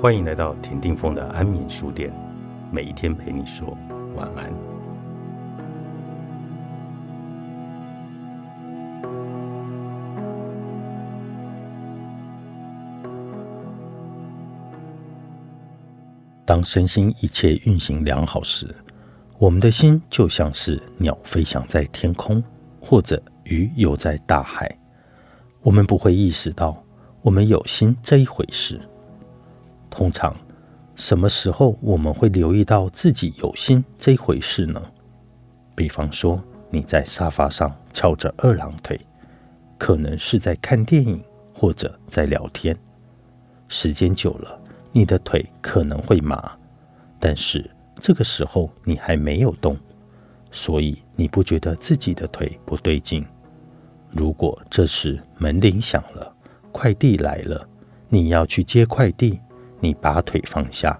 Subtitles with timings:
[0.00, 2.10] 欢迎来到田定峰的安眠书店，
[2.72, 3.76] 每一天陪你说
[4.16, 4.50] 晚安。
[16.46, 18.74] 当身心一切运行良好时，
[19.38, 22.42] 我们的心就像是鸟飞翔在天空，
[22.80, 24.66] 或者鱼游在大海。
[25.60, 26.82] 我们不会意识到
[27.20, 28.80] 我们有心这一回事。
[29.90, 30.34] 通常，
[30.94, 34.80] 什么时候我们会留意到自己有心这回事呢？
[35.74, 38.98] 比方说，你在沙发上翘着二郎腿，
[39.76, 41.22] 可能是在看电影
[41.52, 42.76] 或者在聊天。
[43.68, 44.60] 时间久了，
[44.92, 46.56] 你的腿可能会麻，
[47.18, 49.76] 但是这个时候你还没有动，
[50.50, 53.26] 所以你不觉得自己的腿不对劲。
[54.12, 56.34] 如果这时门铃响了，
[56.72, 57.66] 快递来了，
[58.08, 59.40] 你要去接快递。
[59.80, 60.98] 你把腿放下，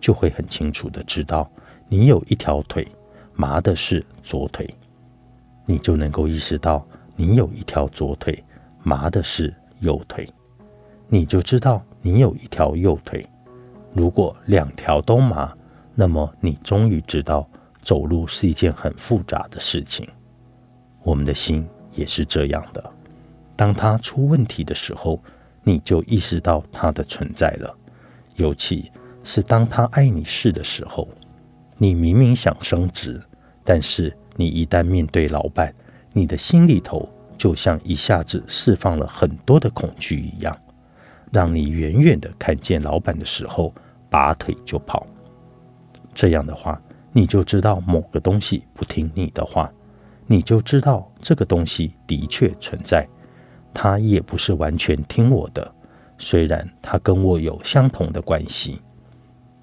[0.00, 1.50] 就会很清楚的知道，
[1.88, 2.86] 你有一条腿
[3.34, 4.68] 麻的是左腿，
[5.64, 8.42] 你就能够意识到你有一条左腿
[8.82, 10.28] 麻的是右腿，
[11.08, 13.26] 你就知道你有一条右腿。
[13.92, 15.56] 如果两条都麻，
[15.94, 17.48] 那么你终于知道
[17.80, 20.06] 走路是一件很复杂的事情。
[21.02, 22.92] 我们的心也是这样的，
[23.54, 25.22] 当它出问题的时候，
[25.62, 27.74] 你就意识到它的存在了。
[28.36, 28.90] 尤其
[29.22, 31.08] 是当他爱你事的时候，
[31.76, 33.20] 你明明想升职，
[33.64, 35.74] 但是你一旦面对老板，
[36.12, 40.56] 你的心里头就像一下子释放了很多的恐惧一样，
[41.32, 43.74] 让你远远的看见老板的时候
[44.08, 45.06] 拔腿就跑。
[46.14, 46.80] 这样的话，
[47.12, 49.70] 你就知道某个东西不听你的话，
[50.26, 53.06] 你就知道这个东西的确存在，
[53.74, 55.74] 他也不是完全听我的。
[56.18, 58.80] 虽然他跟我有相同的关系，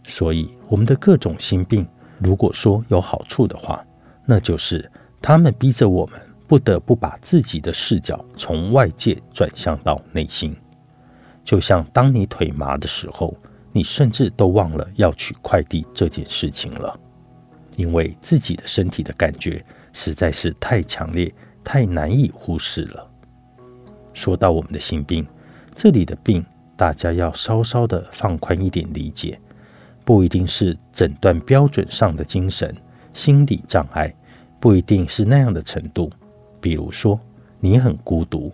[0.06, 1.88] 所以我们的各种心病，
[2.20, 3.84] 如果说有好处的话，
[4.26, 4.90] 那就是
[5.22, 10.56] 他们逼着我们不得不把自己的视角从外界转向到内心。
[11.44, 13.36] 就像当你腿麻的时候，
[13.72, 17.00] 你甚至都忘了要取快递这件事情了，
[17.76, 21.34] 因为自己的身体的感觉实在是太强烈、
[21.64, 23.10] 太难以忽视了。
[24.14, 25.28] 说到我们的心病。
[25.76, 26.46] 这里的病，
[26.76, 29.40] 大家要稍稍的放宽一点理解，
[30.06, 32.74] 不一定是诊断标准上的精神
[33.14, 34.14] 心理障碍，
[34.60, 36.10] 不一定是那样的程度。
[36.62, 37.20] 比如说，
[37.60, 38.52] 你很孤独，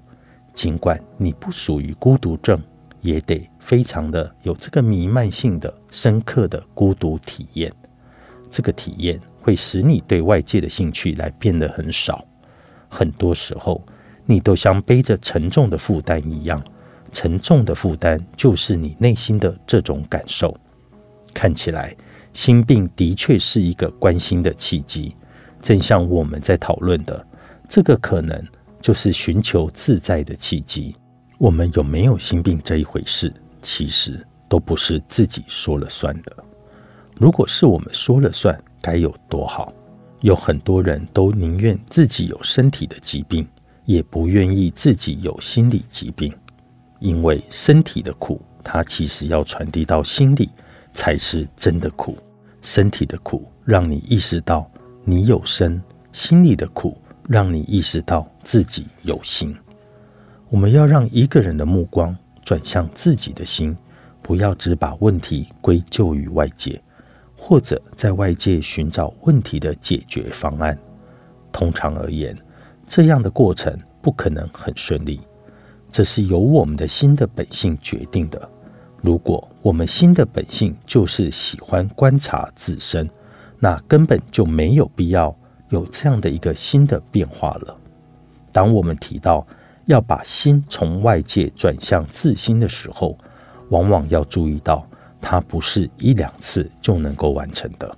[0.53, 2.59] 尽管你不属于孤独症，
[3.01, 7.71] 也得非常的有这个弥漫性的深刻的孤独体验。
[8.49, 12.25] 这个体验会使你对外界的兴趣来变得很少，
[12.89, 13.79] 很多时候
[14.25, 16.63] 你都像背着沉重的负担一样。
[17.11, 20.55] 沉重的负担就是你内心的这种感受。
[21.33, 21.95] 看起来，
[22.33, 25.15] 心病的确是一个关心的契机。
[25.61, 27.25] 正像我们在讨论的，
[27.67, 28.41] 这个可能
[28.81, 30.95] 就是寻求自在的契机。
[31.37, 36.35] 我们有没有心病这一回事，其实都不是自己说了算的。
[37.19, 39.73] 如果是我们说了算，该有多好！
[40.21, 43.47] 有很多人都宁愿自己有身体的疾病，
[43.85, 46.33] 也不愿意自己有心理疾病。
[46.99, 50.49] 因为身体的苦，它其实要传递到心里，
[50.93, 52.17] 才是真的苦。
[52.61, 54.69] 身体的苦让你意识到
[55.05, 59.55] 你有身，心里的苦让你意识到自己有心。
[60.49, 63.75] 我们要让一个人的目光转向自己的心，
[64.21, 66.81] 不要只把问题归咎于外界，
[67.37, 70.77] 或者在外界寻找问题的解决方案。
[71.51, 72.37] 通常而言，
[72.85, 75.21] 这样的过程不可能很顺利。
[75.91, 78.49] 这是由我们的心的本性决定的。
[79.01, 83.09] 如果我们心的本性就是喜欢观察自身，
[83.59, 85.35] 那根本就没有必要
[85.69, 87.75] 有这样的一个新的变化了。
[88.51, 89.45] 当我们提到
[89.85, 93.17] 要把心从外界转向自心的时候，
[93.69, 94.85] 往往要注意到，
[95.21, 97.97] 它不是一两次就能够完成的，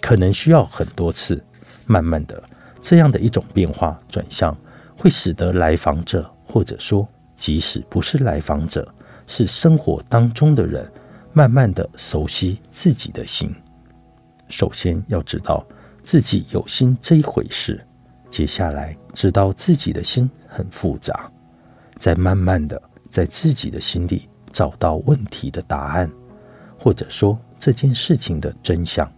[0.00, 1.42] 可能需要很多次。
[1.86, 2.42] 慢慢的，
[2.80, 4.56] 这样的一种变化转向，
[4.98, 7.06] 会使得来访者或者说。
[7.36, 8.92] 即使不是来访者，
[9.26, 10.90] 是生活当中的人，
[11.32, 13.54] 慢慢的熟悉自己的心。
[14.48, 15.66] 首先要知道
[16.02, 17.84] 自己有心这一回事，
[18.30, 21.30] 接下来知道自己的心很复杂，
[21.98, 22.80] 再慢慢的
[23.10, 26.10] 在自己的心里找到问题的答案，
[26.78, 29.10] 或者说这件事情的真相。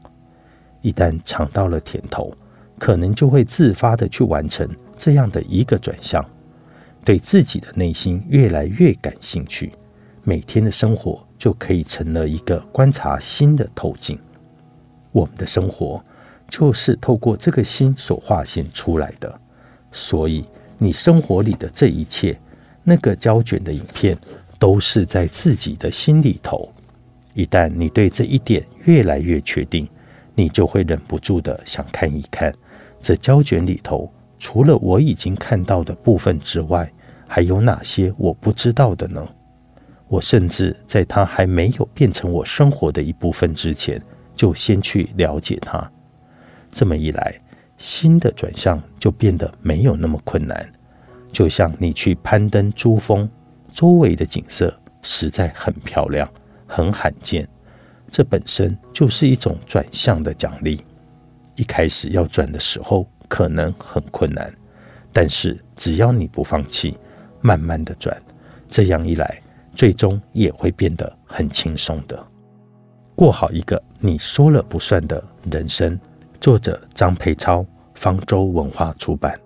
[0.81, 2.33] 一旦尝到了甜头，
[2.79, 6.25] 可能就会自发的去完成这样的一个转向。
[7.09, 9.73] 对自己的内心越来越感兴趣，
[10.25, 14.19] 每天的生活就可以成了一个观察心的透镜。
[15.11, 16.05] 我们的生活
[16.51, 19.41] 就是透过这个心所画线出来的，
[19.91, 20.45] 所以
[20.77, 22.39] 你生活里的这一切，
[22.85, 24.15] 那个胶卷的影片，
[24.59, 26.71] 都是在自己的心里头。
[27.33, 29.89] 一旦你对这一点越来越确定，
[30.35, 32.55] 你就会忍不住的想看一看，
[33.01, 36.93] 这胶卷里头除了我已经看到的部分之外，
[37.29, 39.25] 还有哪些我不知道的呢？
[40.09, 44.03] 我甚至在它还没有变成我生活的一部分之前。
[44.35, 45.91] 就先去了解它，
[46.71, 47.35] 这么一来，
[47.77, 50.65] 新的转向就变得没有那么困难。
[51.33, 53.29] 就像你去攀登珠峰，
[53.73, 54.73] 周围的景色
[55.03, 56.31] 实在很漂亮、
[56.69, 57.49] 很罕见，
[58.09, 60.85] 这本身就是一种转向的奖励。
[61.57, 64.55] 一开始要转的时候可能很困难，
[65.13, 66.97] 但是只要你不放弃，
[67.41, 68.17] 慢慢的转，
[68.69, 69.41] 这样一来，
[69.75, 72.27] 最终也会变得很轻松的。
[73.15, 75.99] 过好一个你说了不算的人生。
[76.41, 79.39] 作者：张培超，方舟文化出版。